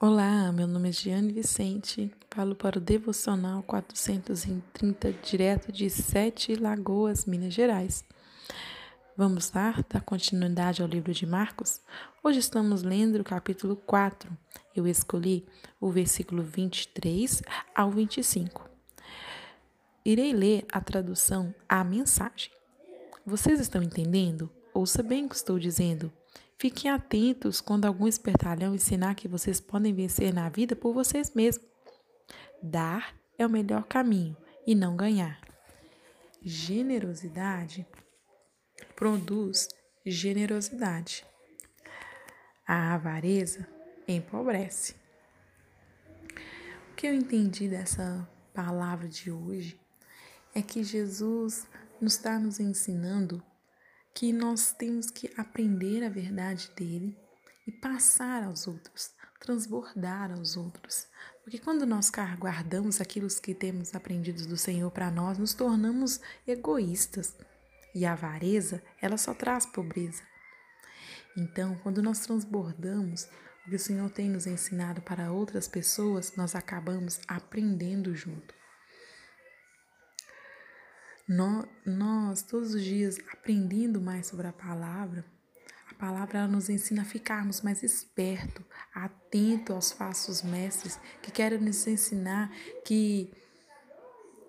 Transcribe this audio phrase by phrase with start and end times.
[0.00, 7.24] Olá, meu nome é Giane Vicente, falo para o Devocional 430, direto de Sete Lagoas,
[7.24, 8.04] Minas Gerais.
[9.16, 11.80] Vamos lá, dar continuidade ao livro de Marcos?
[12.24, 14.36] Hoje estamos lendo o capítulo 4.
[14.74, 15.46] Eu escolhi
[15.80, 17.40] o versículo 23
[17.72, 18.68] ao 25.
[20.04, 22.50] Irei ler a tradução à mensagem.
[23.24, 24.50] Vocês estão entendendo?
[24.74, 26.12] Ouça bem o que estou dizendo.
[26.58, 31.66] Fiquem atentos quando algum espertalhão ensinar que vocês podem vencer na vida por vocês mesmos.
[32.62, 35.40] Dar é o melhor caminho e não ganhar.
[36.42, 37.86] Generosidade
[38.94, 39.68] produz
[40.06, 41.24] generosidade.
[42.66, 43.66] A avareza
[44.06, 44.94] empobrece.
[46.90, 49.80] O que eu entendi dessa palavra de hoje
[50.54, 51.66] é que Jesus
[52.00, 53.42] nos está nos ensinando
[54.14, 57.18] que nós temos que aprender a verdade dele
[57.66, 59.10] e passar aos outros,
[59.40, 61.08] transbordar aos outros.
[61.42, 67.34] Porque quando nós guardamos aquilo que temos aprendido do Senhor para nós, nos tornamos egoístas.
[67.94, 70.22] E a avareza, ela só traz pobreza.
[71.36, 73.28] Então, quando nós transbordamos
[73.66, 78.54] o que o Senhor tem nos ensinado para outras pessoas, nós acabamos aprendendo junto.
[81.26, 85.24] Nós, todos os dias, aprendendo mais sobre a palavra,
[85.90, 91.86] a palavra nos ensina a ficarmos mais espertos, atentos aos passos mestres que querem nos
[91.86, 92.50] ensinar
[92.84, 93.32] que,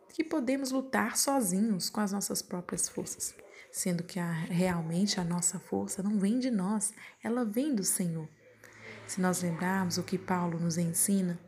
[0.09, 3.33] que podemos lutar sozinhos com as nossas próprias forças,
[3.71, 8.27] sendo que a, realmente a nossa força não vem de nós, ela vem do Senhor.
[9.07, 11.39] Se nós lembrarmos o que Paulo nos ensina,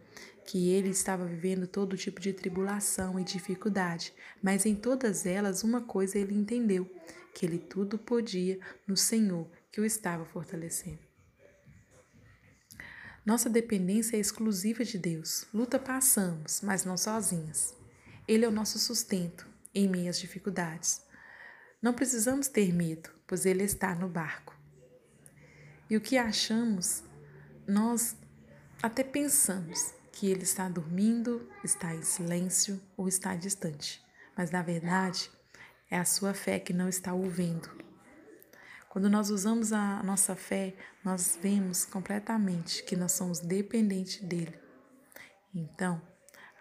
[0.48, 5.82] que ele estava vivendo todo tipo de tribulação e dificuldade, mas em todas elas uma
[5.82, 6.90] coisa ele entendeu:
[7.36, 11.06] que ele tudo podia no Senhor que o estava fortalecendo.
[13.26, 15.46] Nossa dependência é exclusiva de Deus.
[15.54, 17.76] Luta passamos, mas não sozinhas.
[18.26, 19.46] Ele é o nosso sustento
[19.76, 21.02] em meio às dificuldades.
[21.82, 24.58] Não precisamos ter medo, pois ele está no barco.
[25.90, 27.04] E o que achamos,
[27.68, 28.16] nós
[28.82, 34.04] até pensamos, que ele está dormindo, está em silêncio ou está distante.
[34.36, 35.30] Mas na verdade,
[35.92, 37.70] é a sua fé que não está ouvindo.
[38.90, 40.74] Quando nós usamos a nossa fé,
[41.04, 44.58] nós vemos completamente que nós somos dependentes dele.
[45.54, 46.02] Então,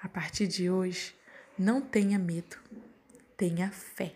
[0.02, 1.16] a partir de hoje,
[1.58, 2.58] não tenha medo,
[3.38, 4.12] tenha fé.